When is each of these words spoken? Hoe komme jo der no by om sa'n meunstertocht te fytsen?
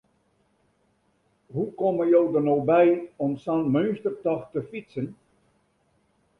Hoe 1.51 1.73
komme 1.81 2.07
jo 2.13 2.23
der 2.37 2.43
no 2.47 2.57
by 2.71 2.85
om 3.27 3.31
sa'n 3.45 3.63
meunstertocht 3.77 4.49
te 4.53 4.67
fytsen? 4.73 5.07